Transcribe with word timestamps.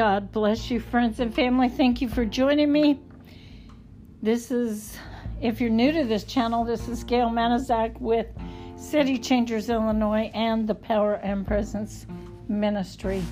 God 0.00 0.32
bless 0.32 0.70
you, 0.70 0.80
friends 0.80 1.20
and 1.20 1.34
family. 1.34 1.68
Thank 1.68 2.00
you 2.00 2.08
for 2.08 2.24
joining 2.24 2.72
me. 2.72 2.98
This 4.22 4.50
is, 4.50 4.96
if 5.42 5.60
you're 5.60 5.68
new 5.68 5.92
to 5.92 6.04
this 6.04 6.24
channel, 6.24 6.64
this 6.64 6.88
is 6.88 7.04
Gail 7.04 7.28
Manizak 7.28 8.00
with 8.00 8.26
City 8.76 9.18
Changers 9.18 9.68
Illinois 9.68 10.30
and 10.32 10.66
the 10.66 10.74
Power 10.74 11.16
and 11.16 11.46
Presence 11.46 12.06
Ministry. 12.48 13.22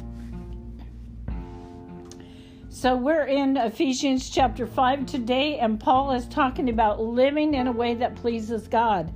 So 2.69 2.95
we're 2.95 3.25
in 3.25 3.57
Ephesians 3.57 4.29
chapter 4.29 4.67
5 4.67 5.07
today, 5.07 5.61
and 5.61 5.81
Paul 5.81 6.13
is 6.13 6.29
talking 6.29 6.69
about 6.69 7.01
living 7.01 7.55
in 7.55 7.67
a 7.69 7.73
way 7.73 7.95
that 7.95 8.15
pleases 8.15 8.69
God. 8.69 9.11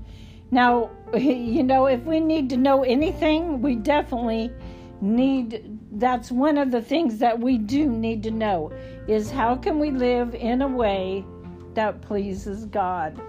Now, 0.51 0.91
you 1.15 1.65
know, 1.65 1.85
if 1.85 2.03
we 2.05 2.19
need 2.19 2.49
to 2.49 2.57
know 2.57 2.83
anything, 2.83 3.61
we 3.61 3.75
definitely 3.75 4.51
need 5.03 5.79
that's 5.93 6.31
one 6.31 6.57
of 6.57 6.71
the 6.71 6.81
things 6.81 7.19
that 7.19 7.39
we 7.39 7.59
do 7.59 7.91
need 7.91 8.23
to 8.23 8.31
know 8.31 8.73
is 9.09 9.31
how 9.31 9.57
can 9.57 9.79
we 9.79 9.91
live 9.91 10.35
in 10.35 10.63
a 10.63 10.69
way 10.69 11.25
that 11.75 12.01
pleases 12.01 12.67
God. 12.67 13.21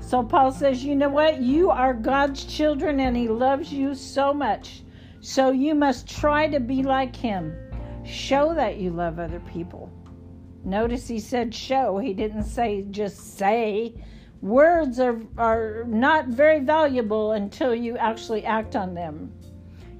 So 0.00 0.22
Paul 0.22 0.52
says, 0.52 0.84
you 0.84 0.94
know 0.94 1.08
what? 1.08 1.40
You 1.40 1.70
are 1.70 1.92
God's 1.92 2.44
children 2.44 3.00
and 3.00 3.16
he 3.16 3.28
loves 3.28 3.72
you 3.72 3.94
so 3.94 4.32
much. 4.32 4.82
So 5.20 5.50
you 5.50 5.74
must 5.74 6.08
try 6.08 6.48
to 6.48 6.60
be 6.60 6.82
like 6.82 7.14
him. 7.14 7.56
Show 8.04 8.54
that 8.54 8.78
you 8.78 8.90
love 8.90 9.18
other 9.18 9.40
people. 9.40 9.90
Notice 10.64 11.08
he 11.08 11.18
said 11.18 11.54
show. 11.54 11.98
He 11.98 12.14
didn't 12.14 12.44
say 12.44 12.82
just 12.90 13.38
say. 13.38 13.94
Words 14.40 14.98
are, 14.98 15.20
are 15.38 15.84
not 15.86 16.28
very 16.28 16.60
valuable 16.60 17.32
until 17.32 17.74
you 17.74 17.96
actually 17.96 18.44
act 18.44 18.74
on 18.74 18.94
them. 18.94 19.32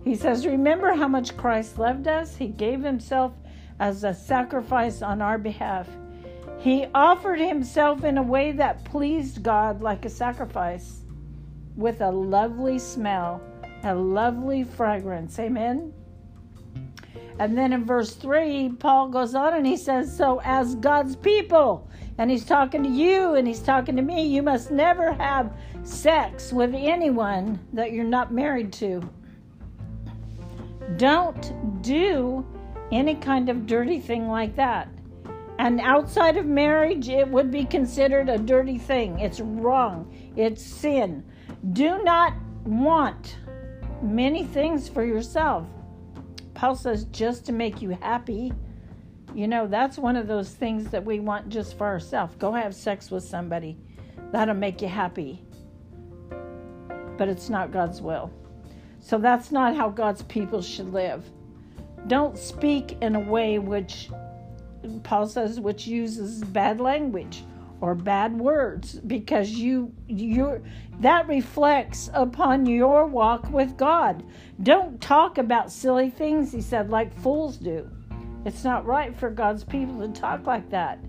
He 0.04 0.14
says, 0.16 0.46
Remember 0.46 0.94
how 0.94 1.08
much 1.08 1.36
Christ 1.36 1.78
loved 1.78 2.08
us? 2.08 2.36
He 2.36 2.48
gave 2.48 2.82
himself 2.82 3.32
as 3.78 4.04
a 4.04 4.14
sacrifice 4.14 5.02
on 5.02 5.22
our 5.22 5.38
behalf. 5.38 5.88
He 6.58 6.86
offered 6.94 7.40
himself 7.40 8.04
in 8.04 8.18
a 8.18 8.22
way 8.22 8.52
that 8.52 8.84
pleased 8.84 9.42
God 9.42 9.82
like 9.82 10.04
a 10.04 10.10
sacrifice 10.10 11.00
with 11.76 12.00
a 12.00 12.10
lovely 12.10 12.78
smell, 12.78 13.40
a 13.82 13.94
lovely 13.94 14.64
fragrance. 14.64 15.38
Amen. 15.38 15.92
And 17.38 17.56
then 17.56 17.72
in 17.72 17.84
verse 17.84 18.14
3, 18.14 18.70
Paul 18.78 19.08
goes 19.08 19.34
on 19.34 19.54
and 19.54 19.66
he 19.66 19.76
says, 19.76 20.14
So 20.14 20.40
as 20.44 20.74
God's 20.76 21.16
people, 21.16 21.88
and 22.18 22.30
he's 22.30 22.44
talking 22.44 22.82
to 22.82 22.88
you 22.88 23.34
and 23.34 23.48
he's 23.48 23.60
talking 23.60 23.96
to 23.96 24.02
me, 24.02 24.26
you 24.26 24.42
must 24.42 24.70
never 24.70 25.12
have 25.12 25.52
sex 25.82 26.52
with 26.52 26.74
anyone 26.74 27.58
that 27.72 27.92
you're 27.92 28.04
not 28.04 28.32
married 28.32 28.72
to. 28.74 29.02
Don't 30.96 31.82
do 31.82 32.46
any 32.90 33.14
kind 33.14 33.48
of 33.48 33.66
dirty 33.66 34.00
thing 34.00 34.28
like 34.28 34.56
that. 34.56 34.88
And 35.58 35.80
outside 35.80 36.36
of 36.36 36.46
marriage, 36.46 37.08
it 37.08 37.28
would 37.28 37.50
be 37.50 37.64
considered 37.64 38.28
a 38.28 38.38
dirty 38.38 38.78
thing. 38.78 39.20
It's 39.20 39.40
wrong. 39.40 40.12
It's 40.36 40.62
sin. 40.62 41.24
Do 41.72 42.02
not 42.02 42.34
want 42.64 43.36
many 44.02 44.44
things 44.44 44.88
for 44.88 45.04
yourself. 45.04 45.66
Paul 46.54 46.74
says 46.74 47.04
just 47.06 47.46
to 47.46 47.52
make 47.52 47.80
you 47.80 47.90
happy. 47.90 48.52
You 49.34 49.48
know, 49.48 49.66
that's 49.66 49.98
one 49.98 50.16
of 50.16 50.26
those 50.26 50.50
things 50.50 50.90
that 50.90 51.04
we 51.04 51.20
want 51.20 51.48
just 51.48 51.78
for 51.78 51.86
ourselves. 51.86 52.34
Go 52.36 52.52
have 52.52 52.74
sex 52.74 53.10
with 53.10 53.24
somebody. 53.24 53.78
That'll 54.32 54.54
make 54.54 54.82
you 54.82 54.88
happy. 54.88 55.42
But 57.16 57.28
it's 57.28 57.48
not 57.48 57.72
God's 57.72 58.02
will. 58.02 58.30
So 59.02 59.18
that's 59.18 59.50
not 59.50 59.76
how 59.76 59.90
God's 59.90 60.22
people 60.22 60.62
should 60.62 60.92
live. 60.92 61.28
Don't 62.06 62.38
speak 62.38 62.96
in 63.02 63.16
a 63.16 63.20
way 63.20 63.58
which 63.58 64.08
Paul 65.02 65.26
says 65.26 65.60
which 65.60 65.86
uses 65.86 66.42
bad 66.44 66.80
language 66.80 67.44
or 67.80 67.96
bad 67.96 68.38
words 68.38 68.94
because 68.94 69.50
you 69.50 69.92
you 70.06 70.62
that 71.00 71.26
reflects 71.26 72.10
upon 72.14 72.64
your 72.64 73.06
walk 73.06 73.50
with 73.50 73.76
God. 73.76 74.22
Don't 74.62 75.00
talk 75.00 75.36
about 75.36 75.72
silly 75.72 76.08
things 76.08 76.52
he 76.52 76.60
said 76.62 76.88
like 76.88 77.12
fools 77.20 77.56
do. 77.56 77.90
It's 78.44 78.64
not 78.64 78.86
right 78.86 79.14
for 79.16 79.30
God's 79.30 79.64
people 79.64 80.00
to 80.00 80.08
talk 80.20 80.46
like 80.46 80.70
that. 80.70 81.00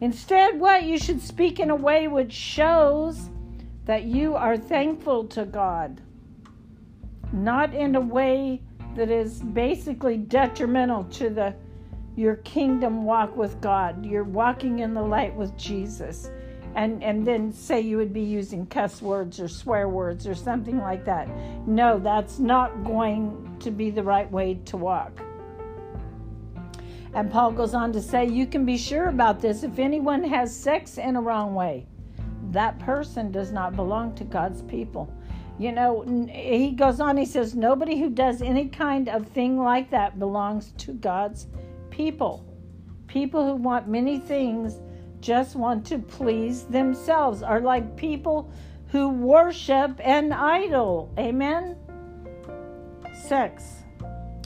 Instead, 0.00 0.60
what 0.60 0.84
you 0.84 0.98
should 0.98 1.22
speak 1.22 1.58
in 1.58 1.70
a 1.70 1.76
way 1.76 2.06
which 2.06 2.32
shows 2.32 3.30
that 3.86 4.04
you 4.04 4.34
are 4.34 4.56
thankful 4.58 5.24
to 5.28 5.46
God 5.46 6.02
not 7.34 7.74
in 7.74 7.96
a 7.96 8.00
way 8.00 8.62
that 8.94 9.10
is 9.10 9.42
basically 9.42 10.16
detrimental 10.16 11.04
to 11.04 11.30
the 11.30 11.54
your 12.16 12.36
kingdom 12.36 13.04
walk 13.04 13.36
with 13.36 13.60
God. 13.60 14.06
You're 14.06 14.22
walking 14.22 14.78
in 14.78 14.94
the 14.94 15.02
light 15.02 15.34
with 15.34 15.56
Jesus. 15.56 16.30
And 16.76 17.02
and 17.02 17.26
then 17.26 17.52
say 17.52 17.80
you 17.80 17.96
would 17.96 18.12
be 18.12 18.22
using 18.22 18.66
cuss 18.66 19.02
words 19.02 19.40
or 19.40 19.48
swear 19.48 19.88
words 19.88 20.26
or 20.26 20.34
something 20.34 20.78
like 20.78 21.04
that. 21.04 21.28
No, 21.66 21.98
that's 21.98 22.38
not 22.38 22.84
going 22.84 23.56
to 23.60 23.70
be 23.70 23.90
the 23.90 24.02
right 24.02 24.30
way 24.30 24.54
to 24.66 24.76
walk. 24.76 25.20
And 27.14 27.30
Paul 27.30 27.52
goes 27.52 27.74
on 27.74 27.92
to 27.92 28.02
say, 28.02 28.26
you 28.26 28.44
can 28.44 28.64
be 28.64 28.76
sure 28.76 29.08
about 29.08 29.40
this 29.40 29.62
if 29.62 29.78
anyone 29.78 30.24
has 30.24 30.54
sex 30.54 30.98
in 30.98 31.14
a 31.14 31.20
wrong 31.20 31.54
way, 31.54 31.86
that 32.50 32.76
person 32.80 33.30
does 33.30 33.52
not 33.52 33.76
belong 33.76 34.16
to 34.16 34.24
God's 34.24 34.62
people. 34.62 35.12
You 35.58 35.72
know, 35.72 36.02
he 36.30 36.72
goes 36.72 36.98
on, 37.00 37.16
he 37.16 37.24
says, 37.24 37.54
nobody 37.54 37.98
who 37.98 38.10
does 38.10 38.42
any 38.42 38.68
kind 38.68 39.08
of 39.08 39.28
thing 39.28 39.58
like 39.58 39.90
that 39.90 40.18
belongs 40.18 40.72
to 40.78 40.92
God's 40.92 41.46
people. 41.90 42.44
People 43.06 43.44
who 43.46 43.54
want 43.54 43.86
many 43.86 44.18
things 44.18 44.80
just 45.20 45.54
want 45.54 45.86
to 45.86 45.98
please 45.98 46.64
themselves 46.64 47.42
are 47.42 47.60
like 47.60 47.96
people 47.96 48.50
who 48.88 49.08
worship 49.08 50.00
an 50.02 50.32
idol. 50.32 51.12
Amen? 51.18 51.76
Sex. 53.28 53.84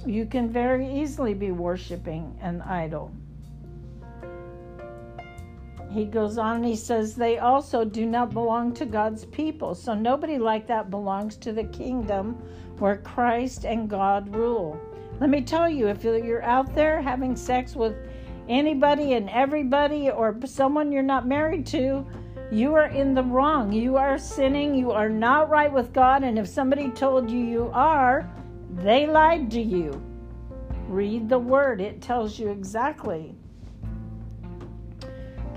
You 0.06 0.26
can 0.26 0.50
very 0.50 1.00
easily 1.00 1.34
be 1.34 1.50
worshiping 1.50 2.38
an 2.42 2.60
idol 2.62 3.12
he 5.98 6.04
goes 6.04 6.38
on 6.38 6.56
and 6.56 6.64
he 6.64 6.76
says 6.76 7.14
they 7.14 7.38
also 7.38 7.84
do 7.84 8.06
not 8.06 8.32
belong 8.32 8.72
to 8.74 8.86
God's 8.86 9.24
people. 9.24 9.74
So 9.74 9.94
nobody 9.94 10.38
like 10.38 10.66
that 10.68 10.90
belongs 10.90 11.36
to 11.38 11.52
the 11.52 11.64
kingdom 11.64 12.34
where 12.78 12.98
Christ 12.98 13.64
and 13.64 13.90
God 13.90 14.34
rule. 14.34 14.80
Let 15.20 15.30
me 15.30 15.42
tell 15.42 15.68
you, 15.68 15.88
if 15.88 16.04
you're 16.04 16.44
out 16.44 16.74
there 16.74 17.02
having 17.02 17.34
sex 17.34 17.74
with 17.74 17.96
anybody 18.48 19.14
and 19.14 19.28
everybody 19.30 20.10
or 20.10 20.38
someone 20.44 20.92
you're 20.92 21.02
not 21.02 21.26
married 21.26 21.66
to, 21.66 22.06
you 22.50 22.74
are 22.74 22.86
in 22.86 23.14
the 23.14 23.24
wrong. 23.24 23.72
You 23.72 23.96
are 23.96 24.16
sinning. 24.16 24.74
You 24.74 24.92
are 24.92 25.08
not 25.08 25.50
right 25.50 25.72
with 25.72 25.92
God. 25.92 26.22
And 26.22 26.38
if 26.38 26.46
somebody 26.46 26.90
told 26.90 27.30
you 27.30 27.44
you 27.44 27.70
are, 27.74 28.30
they 28.76 29.06
lied 29.06 29.50
to 29.50 29.60
you. 29.60 30.00
Read 30.86 31.28
the 31.28 31.38
word, 31.38 31.80
it 31.82 32.00
tells 32.00 32.38
you 32.38 32.48
exactly. 32.48 33.34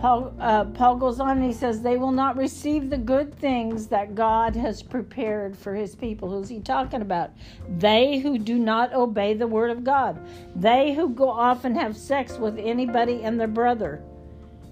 Paul, 0.01 0.33
uh, 0.39 0.65
Paul 0.65 0.95
goes 0.95 1.19
on 1.19 1.37
and 1.37 1.45
he 1.45 1.53
says, 1.53 1.83
They 1.83 1.95
will 1.95 2.11
not 2.11 2.35
receive 2.35 2.89
the 2.89 2.97
good 2.97 3.35
things 3.35 3.85
that 3.89 4.15
God 4.15 4.55
has 4.55 4.81
prepared 4.81 5.55
for 5.55 5.75
his 5.75 5.93
people. 5.93 6.27
Who's 6.27 6.49
he 6.49 6.59
talking 6.59 7.03
about? 7.03 7.29
They 7.77 8.17
who 8.17 8.39
do 8.39 8.57
not 8.57 8.95
obey 8.95 9.35
the 9.35 9.45
word 9.45 9.69
of 9.69 9.83
God. 9.83 10.19
They 10.55 10.95
who 10.95 11.09
go 11.09 11.29
off 11.29 11.65
and 11.65 11.77
have 11.77 11.95
sex 11.95 12.39
with 12.39 12.57
anybody 12.57 13.21
and 13.21 13.39
their 13.39 13.47
brother. 13.47 14.01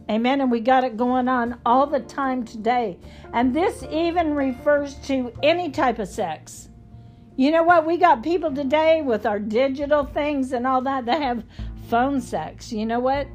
Amen. 0.10 0.42
And 0.42 0.50
we 0.50 0.62
got 0.62 0.84
it 0.84 0.98
going 0.98 1.28
on 1.28 1.60
all 1.64 1.86
the 1.86 2.00
time 2.00 2.44
today. 2.44 2.98
And 3.32 3.56
this 3.56 3.84
even 3.92 4.34
refers 4.34 4.96
to 5.06 5.32
any 5.44 5.70
type 5.70 6.00
of 6.00 6.08
sex. 6.08 6.70
You 7.36 7.52
know 7.52 7.62
what? 7.62 7.86
We 7.86 7.98
got 7.98 8.24
people 8.24 8.52
today 8.52 9.04
with 9.04 9.28
our 9.28 9.38
digital 9.38 10.06
things 10.06 10.54
and 10.54 10.66
all 10.66 10.82
that 10.82 11.06
that 11.06 11.22
have 11.22 11.44
phone 11.88 12.20
sex. 12.20 12.72
You 12.74 12.88
know 12.88 13.00
what? 13.00 13.28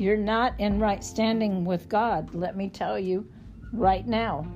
You're 0.00 0.16
not 0.16 0.58
in 0.58 0.80
right 0.80 1.04
standing 1.04 1.62
with 1.62 1.86
God, 1.90 2.34
let 2.34 2.56
me 2.56 2.70
tell 2.70 2.98
you 2.98 3.30
right 3.70 4.06
now. 4.06 4.50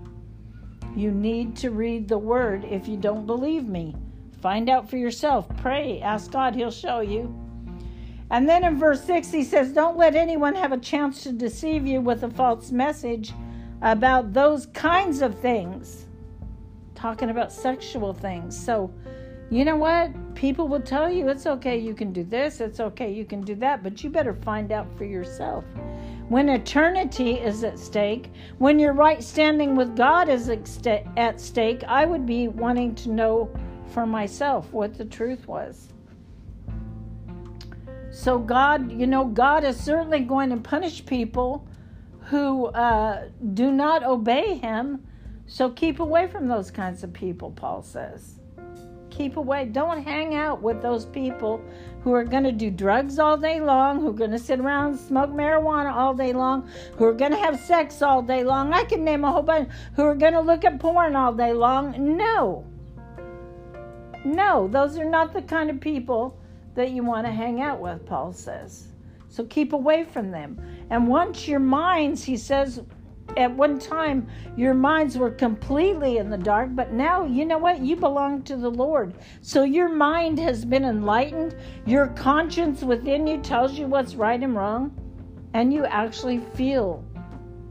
You 0.96 1.10
need 1.10 1.54
to 1.56 1.70
read 1.70 2.08
the 2.08 2.16
word 2.16 2.64
if 2.64 2.88
you 2.88 2.96
don't 2.96 3.26
believe 3.26 3.68
me. 3.68 3.94
Find 4.40 4.70
out 4.70 4.88
for 4.88 4.96
yourself. 4.96 5.46
Pray. 5.58 6.00
Ask 6.00 6.30
God, 6.30 6.54
He'll 6.54 6.70
show 6.70 7.00
you. 7.00 7.38
And 8.30 8.48
then 8.48 8.64
in 8.64 8.78
verse 8.78 9.04
6, 9.04 9.30
he 9.32 9.44
says, 9.44 9.70
Don't 9.70 9.98
let 9.98 10.14
anyone 10.14 10.54
have 10.54 10.72
a 10.72 10.78
chance 10.78 11.22
to 11.24 11.32
deceive 11.32 11.86
you 11.86 12.00
with 12.00 12.22
a 12.22 12.30
false 12.30 12.70
message 12.70 13.34
about 13.82 14.32
those 14.32 14.64
kinds 14.68 15.20
of 15.20 15.38
things. 15.40 16.06
Talking 16.94 17.28
about 17.28 17.52
sexual 17.52 18.14
things. 18.14 18.58
So, 18.58 18.90
you 19.54 19.64
know 19.64 19.76
what? 19.76 20.34
People 20.34 20.66
will 20.66 20.80
tell 20.80 21.08
you 21.08 21.28
it's 21.28 21.46
okay, 21.46 21.78
you 21.78 21.94
can 21.94 22.12
do 22.12 22.24
this, 22.24 22.60
it's 22.60 22.80
okay, 22.80 23.12
you 23.12 23.24
can 23.24 23.40
do 23.40 23.54
that, 23.54 23.84
but 23.84 24.02
you 24.02 24.10
better 24.10 24.34
find 24.34 24.72
out 24.72 24.88
for 24.98 25.04
yourself. 25.04 25.64
When 26.28 26.48
eternity 26.48 27.34
is 27.34 27.62
at 27.62 27.78
stake, 27.78 28.32
when 28.58 28.80
your 28.80 28.94
right 28.94 29.22
standing 29.22 29.76
with 29.76 29.96
God 29.96 30.28
is 30.28 30.48
at 30.48 31.40
stake, 31.40 31.84
I 31.86 32.04
would 32.04 32.26
be 32.26 32.48
wanting 32.48 32.96
to 32.96 33.10
know 33.10 33.48
for 33.92 34.06
myself 34.06 34.72
what 34.72 34.98
the 34.98 35.04
truth 35.04 35.46
was. 35.46 35.88
So, 38.10 38.38
God, 38.38 38.90
you 38.90 39.06
know, 39.06 39.24
God 39.24 39.62
is 39.62 39.78
certainly 39.78 40.20
going 40.20 40.50
to 40.50 40.56
punish 40.56 41.06
people 41.06 41.66
who 42.22 42.66
uh, 42.66 43.28
do 43.52 43.70
not 43.70 44.02
obey 44.02 44.56
Him. 44.56 45.06
So, 45.46 45.70
keep 45.70 46.00
away 46.00 46.26
from 46.26 46.48
those 46.48 46.70
kinds 46.70 47.04
of 47.04 47.12
people, 47.12 47.52
Paul 47.52 47.82
says. 47.82 48.40
Keep 49.16 49.36
away. 49.36 49.66
Don't 49.66 50.02
hang 50.02 50.34
out 50.34 50.60
with 50.60 50.82
those 50.82 51.06
people 51.06 51.62
who 52.02 52.12
are 52.12 52.24
going 52.24 52.42
to 52.42 52.52
do 52.52 52.68
drugs 52.68 53.20
all 53.20 53.36
day 53.36 53.60
long, 53.60 54.00
who 54.00 54.08
are 54.08 54.12
going 54.12 54.32
to 54.32 54.38
sit 54.38 54.58
around 54.58 54.90
and 54.90 54.98
smoke 54.98 55.30
marijuana 55.30 55.94
all 55.94 56.14
day 56.14 56.32
long, 56.32 56.68
who 56.96 57.04
are 57.04 57.12
going 57.12 57.30
to 57.30 57.38
have 57.38 57.60
sex 57.60 58.02
all 58.02 58.22
day 58.22 58.42
long. 58.42 58.72
I 58.72 58.82
can 58.82 59.04
name 59.04 59.24
a 59.24 59.30
whole 59.30 59.42
bunch 59.42 59.70
who 59.94 60.02
are 60.02 60.16
going 60.16 60.32
to 60.32 60.40
look 60.40 60.64
at 60.64 60.80
porn 60.80 61.14
all 61.14 61.32
day 61.32 61.52
long. 61.52 62.16
No. 62.16 62.66
No, 64.24 64.66
those 64.66 64.98
are 64.98 65.08
not 65.08 65.32
the 65.32 65.42
kind 65.42 65.70
of 65.70 65.80
people 65.80 66.36
that 66.74 66.90
you 66.90 67.04
want 67.04 67.24
to 67.24 67.32
hang 67.32 67.60
out 67.60 67.80
with, 67.80 68.04
Paul 68.06 68.32
says. 68.32 68.88
So 69.28 69.44
keep 69.44 69.72
away 69.72 70.04
from 70.04 70.32
them. 70.32 70.60
And 70.90 71.06
once 71.06 71.46
your 71.46 71.60
minds, 71.60 72.24
he 72.24 72.36
says, 72.36 72.82
at 73.36 73.54
one 73.54 73.78
time 73.78 74.28
your 74.56 74.74
minds 74.74 75.18
were 75.18 75.30
completely 75.30 76.18
in 76.18 76.30
the 76.30 76.38
dark, 76.38 76.70
but 76.74 76.92
now 76.92 77.24
you 77.24 77.44
know 77.44 77.58
what? 77.58 77.80
You 77.80 77.96
belong 77.96 78.42
to 78.42 78.56
the 78.56 78.70
Lord. 78.70 79.14
So 79.40 79.64
your 79.64 79.88
mind 79.88 80.38
has 80.38 80.64
been 80.64 80.84
enlightened. 80.84 81.56
Your 81.86 82.08
conscience 82.08 82.82
within 82.82 83.26
you 83.26 83.38
tells 83.38 83.78
you 83.78 83.86
what's 83.86 84.14
right 84.14 84.40
and 84.40 84.54
wrong, 84.54 84.96
and 85.54 85.72
you 85.72 85.84
actually 85.84 86.38
feel 86.54 87.04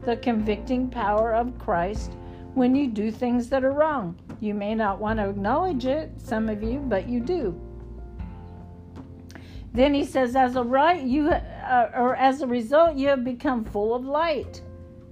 the 0.04 0.16
convicting 0.16 0.90
power 0.90 1.34
of 1.34 1.58
Christ 1.58 2.12
when 2.54 2.74
you 2.74 2.88
do 2.88 3.10
things 3.10 3.48
that 3.48 3.64
are 3.64 3.72
wrong. 3.72 4.18
You 4.40 4.54
may 4.54 4.74
not 4.74 5.00
want 5.00 5.18
to 5.18 5.30
acknowledge 5.30 5.86
it, 5.86 6.12
some 6.18 6.48
of 6.48 6.62
you, 6.62 6.78
but 6.78 7.08
you 7.08 7.20
do. 7.20 7.58
Then 9.72 9.92
he 9.92 10.04
says, 10.04 10.36
as 10.36 10.54
a 10.54 10.62
right, 10.62 11.02
you 11.02 11.30
uh, 11.30 11.90
or 11.96 12.14
as 12.14 12.42
a 12.42 12.46
result, 12.46 12.96
you 12.96 13.08
have 13.08 13.24
become 13.24 13.64
full 13.64 13.94
of 13.94 14.04
light 14.04 14.62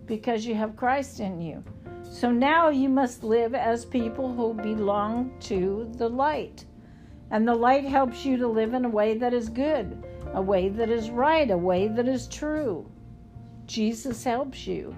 because 0.06 0.44
you 0.44 0.54
have 0.54 0.76
Christ 0.76 1.20
in 1.20 1.40
you. 1.40 1.62
So 2.02 2.30
now 2.30 2.68
you 2.68 2.88
must 2.88 3.24
live 3.24 3.54
as 3.54 3.84
people 3.84 4.32
who 4.32 4.54
belong 4.54 5.32
to 5.40 5.90
the 5.96 6.08
light. 6.08 6.64
And 7.30 7.48
the 7.48 7.54
light 7.54 7.84
helps 7.84 8.24
you 8.24 8.36
to 8.36 8.46
live 8.46 8.74
in 8.74 8.84
a 8.84 8.90
way 8.90 9.16
that 9.16 9.32
is 9.32 9.48
good, 9.48 10.04
a 10.34 10.42
way 10.42 10.68
that 10.68 10.90
is 10.90 11.10
right, 11.10 11.50
a 11.50 11.56
way 11.56 11.88
that 11.88 12.06
is 12.06 12.28
true. 12.28 12.86
Jesus 13.66 14.22
helps 14.24 14.66
you. 14.66 14.94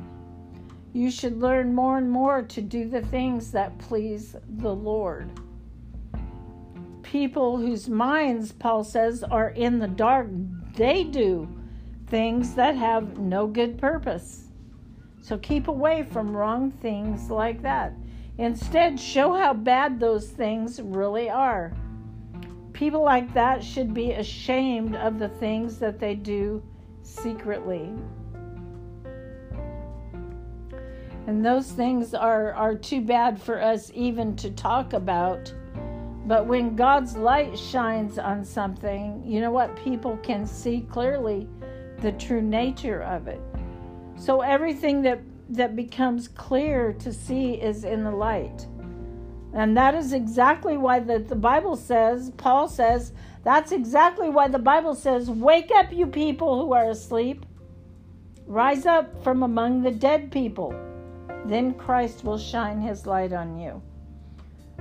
You 0.93 1.11
should 1.11 1.41
learn 1.41 1.75
more 1.75 1.99
and 1.99 2.11
more 2.11 2.43
to 2.43 2.61
do 2.61 2.89
the 2.89 3.03
things 3.03 3.53
that 3.53 3.79
please 3.79 4.35
the 4.49 4.75
Lord. 4.75 5.31
People 7.03 7.56
whose 7.56 7.89
minds, 7.89 8.51
Paul 8.53 8.83
says, 8.83 9.23
are 9.23 9.51
in 9.51 9.79
the 9.79 9.89
dark, 9.89 10.29
they 10.75 11.05
do 11.05 11.49
things 12.09 12.55
that 12.55 12.77
have 12.77 13.19
no 13.19 13.47
good 13.47 13.79
purpose. 13.79 14.44
So 15.25 15.38
keep 15.38 15.69
away 15.69 16.03
from 16.03 16.37
wrong 16.37 16.71
things 16.71 17.31
like 17.31 17.62
that. 17.62 17.94
Instead, 18.37 19.00
show 19.00 19.32
how 19.32 19.55
bad 19.55 19.99
those 19.99 20.29
things 20.29 20.82
really 20.82 21.31
are. 21.31 21.73
People 22.75 23.03
like 23.03 23.32
that 23.32 23.65
should 23.65 23.94
be 23.94 24.12
ashamed 24.12 24.94
of 24.94 25.19
the 25.19 25.31
things 25.31 25.79
that 25.79 25.99
they 25.99 26.15
do 26.15 26.62
secretly. 27.00 27.91
And 31.27 31.43
those 31.43 31.73
things 31.73 32.12
are, 32.12 32.53
are 32.53 32.75
too 32.75 33.00
bad 33.00 33.41
for 33.41 33.62
us 33.62 33.91
even 33.94 34.37
to 34.37 34.50
talk 34.50 34.93
about. 34.93 35.55
But 36.27 36.47
when 36.47 36.77
God's 36.77 37.17
light 37.17 37.59
shines 37.59 38.19
on 38.19 38.44
something, 38.44 39.23
you 39.25 39.41
know 39.41 39.53
what? 39.53 39.75
People 39.75 40.19
can 40.19 40.47
see 40.47 40.82
clearly 40.82 41.49
the 42.00 42.12
true 42.12 42.43
nature 42.43 43.03
of 43.05 43.27
it. 43.27 43.41
So 44.17 44.41
everything 44.41 45.03
that 45.03 45.21
that 45.51 45.77
becomes 45.77 46.29
clear 46.29 46.93
to 46.95 47.13
see 47.13 47.53
is 47.55 47.85
in 47.85 48.05
the 48.05 48.11
light. 48.11 48.67
And 49.53 49.77
that 49.77 49.95
is 49.95 50.13
exactly 50.13 50.77
why 50.77 51.01
the, 51.01 51.19
the 51.19 51.37
Bible 51.37 51.77
says, 51.77 52.33
Paul 52.37 52.67
says, 52.67 53.13
that's 53.45 53.73
exactly 53.73 54.31
why 54.31 54.49
the 54.49 54.59
Bible 54.59 54.95
says, 54.95 55.31
Wake 55.31 55.71
up, 55.77 55.93
you 55.93 56.07
people 56.07 56.61
who 56.61 56.73
are 56.73 56.91
asleep. 56.91 57.45
Rise 58.47 58.87
up 58.87 59.23
from 59.23 59.43
among 59.43 59.83
the 59.83 59.91
dead 59.91 60.33
people. 60.33 60.75
Then 61.45 61.75
Christ 61.75 62.25
will 62.25 62.39
shine 62.39 62.81
his 62.81 63.07
light 63.07 63.33
on 63.33 63.59
you. 63.59 63.83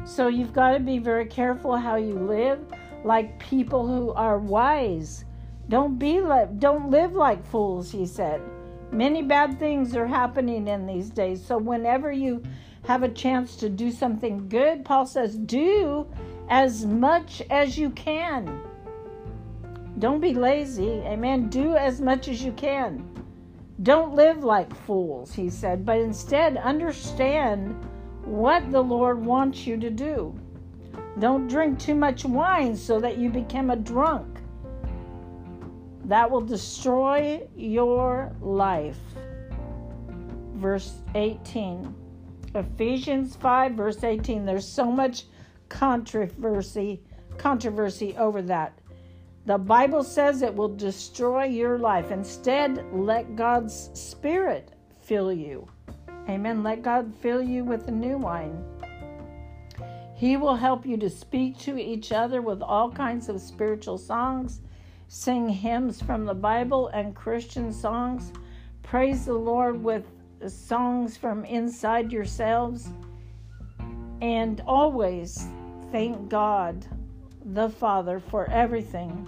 So 0.05 0.27
you've 0.27 0.53
got 0.53 0.71
to 0.71 0.79
be 0.79 0.97
very 0.97 1.25
careful 1.25 1.77
how 1.77 1.97
you 1.97 2.15
live, 2.15 2.59
like 3.03 3.39
people 3.39 3.87
who 3.87 4.11
are 4.13 4.39
wise. 4.39 5.25
Don't 5.69 5.99
be 5.99 6.19
don't 6.59 6.89
live 6.89 7.13
like 7.13 7.45
fools, 7.45 7.91
he 7.91 8.05
said. 8.05 8.41
Many 8.93 9.23
bad 9.23 9.57
things 9.57 9.95
are 9.95 10.05
happening 10.05 10.67
in 10.67 10.85
these 10.85 11.09
days. 11.09 11.43
So, 11.43 11.57
whenever 11.57 12.11
you 12.11 12.43
have 12.85 13.01
a 13.01 13.09
chance 13.09 13.55
to 13.55 13.67
do 13.67 13.89
something 13.89 14.47
good, 14.47 14.85
Paul 14.85 15.07
says, 15.07 15.35
do 15.35 16.05
as 16.47 16.85
much 16.85 17.41
as 17.49 17.75
you 17.75 17.89
can. 17.89 18.61
Don't 19.97 20.19
be 20.19 20.35
lazy. 20.35 21.01
Amen. 21.05 21.49
Do 21.49 21.75
as 21.75 22.01
much 22.01 22.27
as 22.27 22.43
you 22.43 22.51
can. 22.51 23.09
Don't 23.81 24.13
live 24.13 24.43
like 24.43 24.75
fools, 24.75 25.33
he 25.33 25.49
said, 25.49 25.85
but 25.85 25.97
instead 25.97 26.57
understand 26.57 27.75
what 28.25 28.71
the 28.71 28.81
Lord 28.81 29.25
wants 29.25 29.65
you 29.65 29.77
to 29.77 29.89
do. 29.89 30.39
Don't 31.19 31.47
drink 31.47 31.79
too 31.79 31.95
much 31.95 32.25
wine 32.25 32.75
so 32.75 32.99
that 32.99 33.17
you 33.17 33.29
become 33.29 33.71
a 33.71 33.75
drunk 33.75 34.32
that 36.05 36.29
will 36.29 36.41
destroy 36.41 37.47
your 37.55 38.31
life. 38.41 38.99
Verse 40.55 41.01
18. 41.15 41.93
Ephesians 42.55 43.35
5, 43.35 43.71
verse 43.73 44.03
18. 44.03 44.45
There's 44.45 44.67
so 44.67 44.91
much 44.91 45.25
controversy, 45.69 47.01
controversy 47.37 48.15
over 48.17 48.41
that. 48.43 48.77
The 49.45 49.57
Bible 49.57 50.03
says 50.03 50.41
it 50.41 50.53
will 50.53 50.73
destroy 50.73 51.45
your 51.45 51.77
life. 51.77 52.11
Instead, 52.11 52.85
let 52.93 53.35
God's 53.35 53.89
Spirit 53.93 54.71
fill 55.01 55.33
you. 55.33 55.67
Amen. 56.29 56.63
Let 56.63 56.81
God 56.81 57.13
fill 57.21 57.41
you 57.41 57.65
with 57.65 57.85
the 57.85 57.91
new 57.91 58.17
wine. 58.17 58.63
He 60.15 60.37
will 60.37 60.55
help 60.55 60.85
you 60.85 60.95
to 60.97 61.09
speak 61.09 61.57
to 61.59 61.77
each 61.77 62.13
other 62.13 62.41
with 62.41 62.61
all 62.61 62.89
kinds 62.89 63.27
of 63.27 63.41
spiritual 63.41 63.97
songs 63.97 64.61
sing 65.07 65.49
hymns 65.49 66.01
from 66.01 66.25
the 66.25 66.33
Bible 66.33 66.87
and 66.89 67.15
Christian 67.15 67.71
songs, 67.71 68.31
praise 68.81 69.25
the 69.25 69.33
Lord 69.33 69.83
with 69.83 70.05
songs 70.47 71.17
from 71.17 71.45
inside 71.45 72.11
yourselves, 72.11 72.89
and 74.21 74.61
always 74.65 75.47
thank 75.91 76.29
God 76.29 76.85
the 77.45 77.69
Father 77.69 78.19
for 78.19 78.49
everything. 78.49 79.27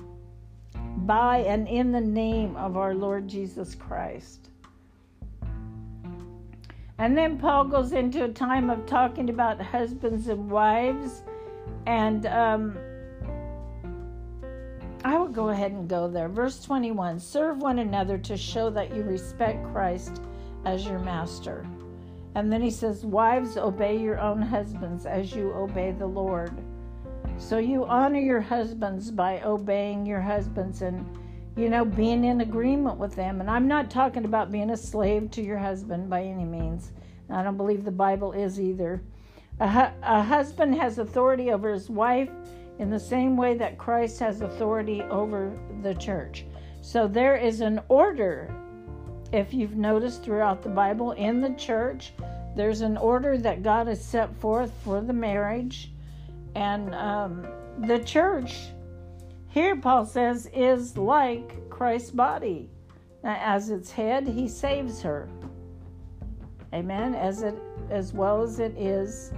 By 0.97 1.39
and 1.39 1.67
in 1.67 1.91
the 1.91 2.01
name 2.01 2.55
of 2.55 2.77
our 2.77 2.95
Lord 2.95 3.27
Jesus 3.27 3.75
Christ. 3.75 4.49
And 6.97 7.17
then 7.17 7.37
Paul 7.37 7.65
goes 7.65 7.91
into 7.91 8.23
a 8.23 8.29
time 8.29 8.69
of 8.69 8.85
talking 8.85 9.29
about 9.29 9.61
husbands 9.61 10.27
and 10.27 10.49
wives. 10.49 11.23
And 11.85 12.25
um, 12.27 12.77
I 15.05 15.19
will 15.19 15.27
go 15.27 15.49
ahead 15.49 15.71
and 15.71 15.87
go 15.87 16.07
there. 16.07 16.27
Verse 16.27 16.63
21 16.63 17.19
Serve 17.19 17.59
one 17.59 17.77
another 17.77 18.17
to 18.17 18.35
show 18.35 18.71
that 18.71 18.95
you 18.95 19.03
respect 19.03 19.63
Christ 19.71 20.19
as 20.65 20.87
your 20.87 20.97
master. 20.97 21.63
And 22.33 22.51
then 22.51 22.59
he 22.59 22.71
says, 22.71 23.05
Wives, 23.05 23.55
obey 23.55 23.97
your 23.97 24.19
own 24.19 24.41
husbands 24.41 25.05
as 25.05 25.35
you 25.35 25.53
obey 25.53 25.91
the 25.91 26.07
Lord. 26.07 26.57
So 27.37 27.59
you 27.59 27.85
honor 27.85 28.17
your 28.17 28.41
husbands 28.41 29.11
by 29.11 29.41
obeying 29.43 30.07
your 30.07 30.21
husbands 30.21 30.81
and, 30.81 31.05
you 31.55 31.69
know, 31.69 31.85
being 31.85 32.23
in 32.23 32.41
agreement 32.41 32.97
with 32.97 33.15
them. 33.15 33.41
And 33.41 33.49
I'm 33.49 33.67
not 33.67 33.91
talking 33.91 34.25
about 34.25 34.51
being 34.51 34.71
a 34.71 34.77
slave 34.77 35.29
to 35.31 35.43
your 35.43 35.59
husband 35.59 36.09
by 36.09 36.23
any 36.23 36.45
means. 36.45 36.93
I 37.29 37.43
don't 37.43 37.57
believe 37.57 37.85
the 37.85 37.91
Bible 37.91 38.31
is 38.31 38.59
either. 38.59 39.03
A, 39.59 39.69
hu- 39.69 39.95
a 40.01 40.23
husband 40.23 40.73
has 40.75 40.97
authority 40.97 41.51
over 41.51 41.71
his 41.71 41.91
wife 41.91 42.31
in 42.79 42.89
the 42.89 42.99
same 42.99 43.37
way 43.37 43.57
that 43.57 43.77
Christ 43.77 44.19
has 44.19 44.41
authority 44.41 45.01
over 45.03 45.57
the 45.81 45.93
church. 45.93 46.45
So 46.81 47.07
there 47.07 47.35
is 47.35 47.61
an 47.61 47.81
order, 47.87 48.53
if 49.31 49.53
you've 49.53 49.75
noticed 49.75 50.23
throughout 50.23 50.61
the 50.61 50.69
Bible, 50.69 51.11
in 51.13 51.41
the 51.41 51.53
church, 51.55 52.13
there's 52.55 52.81
an 52.81 52.97
order 52.97 53.37
that 53.37 53.63
God 53.63 53.87
has 53.87 54.03
set 54.03 54.35
forth 54.37 54.71
for 54.83 55.01
the 55.01 55.13
marriage. 55.13 55.91
And 56.55 56.93
um, 56.95 57.47
the 57.79 57.99
church, 57.99 58.67
here 59.49 59.75
Paul 59.75 60.05
says, 60.05 60.49
is 60.53 60.97
like 60.97 61.69
Christ's 61.69 62.11
body. 62.11 62.69
As 63.23 63.71
its 63.71 63.91
head, 63.91 64.27
he 64.27 64.47
saves 64.47 65.01
her. 65.01 65.27
Amen. 66.73 67.15
As 67.15 67.41
it 67.41 67.55
as 67.89 68.13
well 68.13 68.41
as 68.41 68.59
it 68.59 68.75
is 68.77 69.31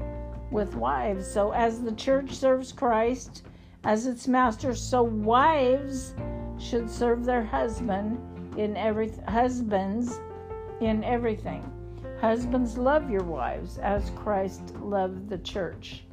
with 0.51 0.75
wives. 0.75 1.30
So, 1.30 1.51
as 1.51 1.82
the 1.82 1.94
church 1.94 2.32
serves 2.34 2.72
Christ 2.72 3.44
as 3.84 4.08
its 4.08 4.27
master, 4.27 4.75
so 4.75 5.04
wives 5.04 6.13
should 6.60 6.89
serve 6.89 7.25
their 7.25 7.44
husband 7.44 8.20
in 8.58 8.75
every 8.75 9.12
husbands 9.27 10.20
in 10.82 11.04
everything. 11.04 11.63
Husbands 12.22 12.77
love 12.77 13.10
your 13.10 13.24
wives 13.24 13.77
as 13.77 14.12
Christ 14.16 14.75
loved 14.77 15.30
the 15.30 15.38
church. 15.39 16.04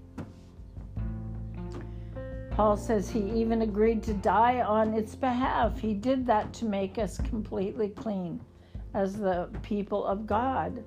Paul 2.50 2.76
says 2.76 3.10
he 3.10 3.20
even 3.32 3.62
agreed 3.62 4.02
to 4.04 4.14
die 4.14 4.60
on 4.60 4.94
its 4.94 5.14
behalf. 5.14 5.78
He 5.78 5.92
did 5.92 6.26
that 6.26 6.52
to 6.54 6.66
make 6.66 6.98
us 6.98 7.18
completely 7.18 7.88
clean 7.88 8.40
as 8.92 9.16
the 9.16 9.48
people 9.62 10.04
of 10.04 10.26
God. 10.26 10.84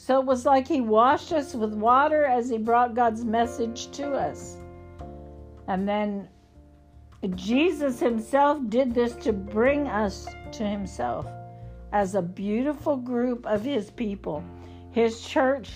So 0.00 0.20
it 0.20 0.26
was 0.26 0.46
like 0.46 0.68
he 0.68 0.80
washed 0.80 1.32
us 1.32 1.54
with 1.54 1.74
water 1.74 2.24
as 2.24 2.48
he 2.48 2.56
brought 2.56 2.94
God's 2.94 3.24
message 3.24 3.90
to 3.90 4.12
us. 4.12 4.56
And 5.66 5.88
then 5.88 6.28
Jesus 7.34 7.98
himself 7.98 8.60
did 8.68 8.94
this 8.94 9.16
to 9.16 9.32
bring 9.32 9.88
us 9.88 10.28
to 10.52 10.64
himself 10.64 11.26
as 11.92 12.14
a 12.14 12.22
beautiful 12.22 12.96
group 12.96 13.44
of 13.44 13.64
his 13.64 13.90
people. 13.90 14.44
His 14.92 15.20
church 15.20 15.68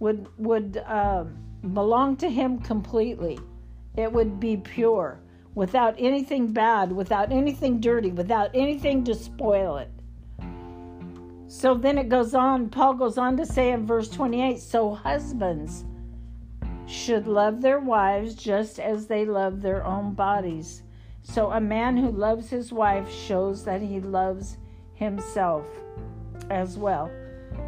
would 0.00 0.28
would 0.36 0.76
uh, 0.86 1.24
belong 1.72 2.18
to 2.18 2.28
him 2.28 2.58
completely. 2.58 3.38
It 3.96 4.12
would 4.12 4.38
be 4.38 4.58
pure, 4.58 5.18
without 5.54 5.94
anything 5.98 6.52
bad, 6.52 6.92
without 6.92 7.32
anything 7.32 7.80
dirty, 7.80 8.10
without 8.10 8.50
anything 8.52 9.02
to 9.04 9.14
spoil 9.14 9.78
it. 9.78 9.90
So 11.48 11.74
then 11.74 11.98
it 11.98 12.08
goes 12.08 12.34
on, 12.34 12.68
Paul 12.68 12.94
goes 12.94 13.18
on 13.18 13.36
to 13.36 13.46
say 13.46 13.70
in 13.70 13.86
verse 13.86 14.08
28 14.08 14.58
so 14.58 14.94
husbands 14.94 15.84
should 16.86 17.26
love 17.26 17.60
their 17.60 17.80
wives 17.80 18.34
just 18.34 18.78
as 18.78 19.06
they 19.06 19.24
love 19.24 19.62
their 19.62 19.84
own 19.84 20.14
bodies. 20.14 20.82
So 21.22 21.50
a 21.50 21.60
man 21.60 21.96
who 21.96 22.10
loves 22.10 22.50
his 22.50 22.72
wife 22.72 23.10
shows 23.10 23.64
that 23.64 23.82
he 23.82 24.00
loves 24.00 24.58
himself 24.94 25.66
as 26.50 26.78
well. 26.78 27.10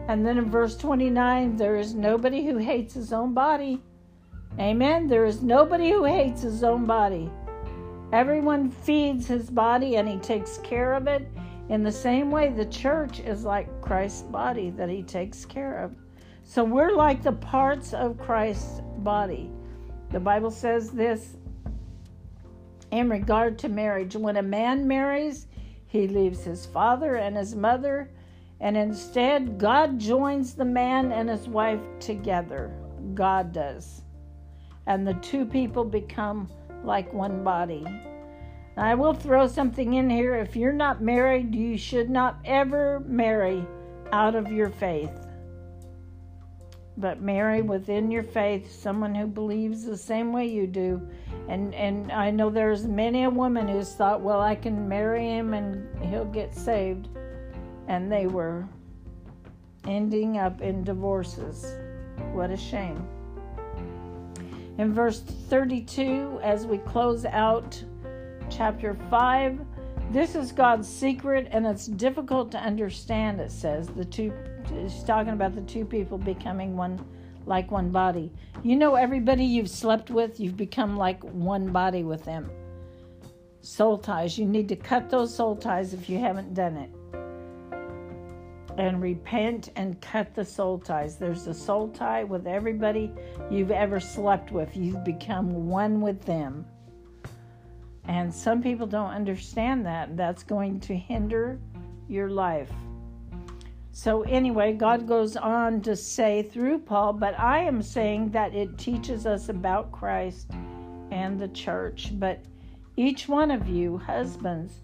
And 0.09 0.25
then 0.25 0.39
in 0.39 0.51
verse 0.51 0.77
29, 0.77 1.57
there 1.57 1.77
is 1.77 1.95
nobody 1.95 2.47
who 2.47 2.57
hates 2.57 2.95
his 2.95 3.13
own 3.13 3.35
body. 3.35 3.83
Amen. 4.59 5.07
There 5.07 5.25
is 5.25 5.43
nobody 5.43 5.91
who 5.91 6.05
hates 6.05 6.43
his 6.43 6.65
own 6.65 6.87
body. 6.87 7.31
Everyone 8.13 8.71
feeds 8.71 9.27
his 9.27 9.51
body 9.51 9.97
and 9.97 10.09
he 10.09 10.17
takes 10.19 10.59
care 10.59 10.95
of 10.95 11.07
it. 11.07 11.29
In 11.69 11.83
the 11.83 11.93
same 11.93 12.31
way, 12.31 12.51
the 12.51 12.67
church 12.67 13.21
is 13.21 13.45
like 13.45 13.83
Christ's 13.83 14.23
body 14.23 14.71
that 14.71 14.89
he 14.89 15.03
takes 15.03 15.45
care 15.45 15.83
of. 15.83 15.95
So 16.43 16.65
we're 16.65 16.95
like 16.95 17.23
the 17.23 17.33
parts 17.33 17.93
of 17.93 18.19
Christ's 18.19 18.81
body. 18.99 19.51
The 20.11 20.21
Bible 20.21 20.51
says 20.51 20.91
this 20.91 21.37
in 22.91 23.11
regard 23.11 23.59
to 23.59 23.69
marriage. 23.69 24.17
When 24.17 24.39
a 24.39 24.43
man 24.43 24.89
marries, 24.89 25.47
he 25.87 26.09
leaves 26.09 26.45
his 26.45 26.65
father 26.65 27.17
and 27.17 27.37
his 27.37 27.55
mother, 27.55 28.11
and 28.61 28.77
instead, 28.77 29.59
God 29.59 29.99
joins 29.99 30.55
the 30.55 30.65
man 30.65 31.13
and 31.13 31.29
his 31.29 31.49
wife 31.49 31.83
together. 32.01 32.75
God 33.15 33.53
does. 33.53 34.03
And 34.87 35.07
the 35.07 35.15
two 35.15 35.45
people 35.45 35.85
become 35.85 36.51
like 36.83 37.13
one 37.13 37.45
body. 37.45 37.87
I 38.79 38.95
will 38.95 39.15
throw 39.15 39.47
something 39.47 39.95
in 39.95 40.09
here. 40.09 40.37
If 40.37 40.57
you're 40.57 40.73
not 40.73 41.03
married, 41.03 41.55
you 41.55 41.77
should 41.77 42.09
not 42.09 42.39
ever 42.45 43.01
marry 43.01 43.67
out 44.13 44.35
of 44.35 44.51
your 44.53 44.71
faith. 44.71 45.27
But 46.97 47.21
marry 47.21 47.63
within 47.63 48.11
your 48.11 48.23
faith 48.23 48.73
someone 48.73 49.15
who 49.15 49.27
believes 49.27 49.85
the 49.85 49.97
same 49.97 50.33
way 50.33 50.47
you 50.47 50.67
do 50.67 51.09
and 51.49 51.75
and 51.75 52.13
I 52.13 52.31
know 52.31 52.51
there's 52.51 52.87
many 52.87 53.25
a 53.25 53.31
woman 53.31 53.67
who's 53.67 53.95
thought, 53.95 54.21
well, 54.21 54.41
I 54.41 54.55
can 54.55 54.87
marry 54.87 55.27
him 55.27 55.55
and 55.55 55.89
he'll 56.05 56.27
get 56.27 56.55
saved, 56.55 57.09
and 57.89 58.13
they 58.13 58.27
were 58.27 58.69
ending 59.87 60.37
up 60.37 60.61
in 60.61 60.85
divorces. 60.85 61.75
What 62.33 62.51
a 62.51 62.57
shame. 62.57 63.07
In 64.77 64.93
verse 64.93 65.21
32, 65.21 66.39
as 66.43 66.67
we 66.67 66.79
close 66.79 67.25
out 67.25 67.83
chapter 68.59 68.99
5, 69.09 69.61
this 70.11 70.35
is 70.35 70.51
God's 70.51 70.89
secret 70.89 71.47
and 71.53 71.65
it's 71.65 71.87
difficult 71.87 72.51
to 72.51 72.59
understand, 72.59 73.41
it 73.41 73.53
says. 73.53 73.87
The 73.87 74.05
two, 74.05 74.33
he's 74.75 75.05
talking 75.05 75.33
about 75.33 75.55
the 75.55 75.63
two 75.63 75.85
people 75.85 76.19
becoming 76.19 76.77
one 76.77 77.07
like 77.47 77.71
one 77.71 77.91
body. 77.91 78.33
You 78.65 78.75
know, 78.75 78.97
everybody 78.97 79.45
you've 79.45 79.71
slept 79.71 80.11
with, 80.11 80.41
you've 80.41 80.57
become 80.57 80.97
like 80.97 81.23
one 81.23 81.71
body 81.71 82.03
with 82.03 82.25
them. 82.25 82.51
Soul 83.61 83.97
ties, 83.97 84.37
you 84.37 84.45
need 84.45 84.69
to 84.71 84.77
cut 84.77 85.09
those 85.09 85.33
soul 85.33 85.55
ties 85.55 85.95
if 85.95 86.11
you 86.11 86.19
haven't 86.19 86.53
done 86.53 86.77
it. 86.79 86.91
And 88.77 89.01
repent 89.01 89.71
and 89.77 90.01
cut 90.01 90.35
the 90.35 90.45
soul 90.45 90.81
ties. 90.81 91.17
There's 91.17 91.47
a 91.47 91.55
soul 91.55 91.91
tie 91.91 92.25
with 92.25 92.49
everybody 92.49 93.13
you've 93.53 93.71
ever 93.71 94.01
slept 94.01 94.51
with. 94.51 94.77
You've 94.77 95.05
become 95.05 95.69
one 95.69 96.01
with 96.01 96.25
them. 96.25 96.67
And 98.09 98.35
some 98.35 98.63
people 98.63 98.87
don't 98.87 99.11
understand 99.11 99.85
that. 99.87 100.17
That's 100.17 100.43
going 100.43 100.81
to 100.81 100.97
hinder 100.97 101.61
your 102.09 102.31
life. 102.31 102.71
So, 103.93 104.23
anyway, 104.23 104.73
God 104.73 105.07
goes 105.07 105.37
on 105.37 105.83
to 105.83 105.95
say 105.95 106.43
through 106.43 106.79
Paul, 106.81 107.13
but 107.13 107.39
I 107.39 107.59
am 107.61 107.83
saying 107.83 108.31
that 108.31 108.55
it 108.55 108.79
teaches 108.79 109.27
us 109.27 109.49
about 109.49 109.93
Christ 109.93 110.51
and 111.11 111.39
the 111.39 111.49
church. 111.49 112.11
But 112.13 112.41
each 112.97 113.29
one 113.29 113.51
of 113.51 113.69
you, 113.69 113.99
husbands, 113.99 114.81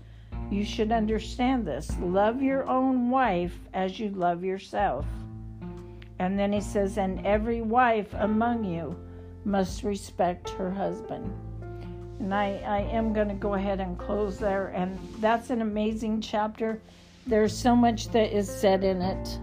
you 0.51 0.65
should 0.65 0.93
understand 0.93 1.67
this. 1.67 1.97
Love 2.01 2.43
your 2.43 2.69
own 2.69 3.09
wife 3.09 3.59
as 3.73 3.99
you 3.99 4.11
love 4.11 4.45
yourself. 4.45 5.07
And 6.19 6.39
then 6.39 6.53
he 6.53 6.61
says, 6.61 6.99
and 6.99 7.25
every 7.27 7.63
wife 7.63 8.13
among 8.15 8.65
you 8.65 8.97
must 9.45 9.83
respect 9.83 10.51
her 10.51 10.71
husband. 10.71 11.33
And 12.21 12.35
I, 12.35 12.63
I 12.67 12.79
am 12.93 13.13
going 13.13 13.29
to 13.29 13.35
go 13.35 13.55
ahead 13.55 13.81
and 13.81 13.99
close 13.99 14.39
there. 14.39 14.69
And 14.69 14.99
that's 15.19 15.51
an 15.51 15.63
amazing 15.63 16.21
chapter. 16.21 16.81
There's 17.27 17.57
so 17.57 17.75
much 17.75 18.09
that 18.09 18.37
is 18.37 18.49
said 18.49 18.85
in 18.85 19.03
it. 19.03 19.39